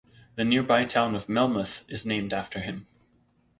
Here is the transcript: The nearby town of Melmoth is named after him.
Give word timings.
The 0.33 0.43
nearby 0.43 0.85
town 0.85 1.13
of 1.13 1.27
Melmoth 1.29 1.85
is 1.87 2.07
named 2.07 2.33
after 2.33 2.59
him. 2.59 2.87